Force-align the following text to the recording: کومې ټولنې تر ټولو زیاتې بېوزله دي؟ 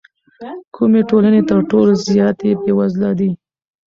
کومې 0.75 1.01
ټولنې 1.09 1.41
تر 1.49 1.59
ټولو 1.71 1.93
زیاتې 2.07 2.49
بېوزله 2.61 3.09
دي؟ 3.19 3.31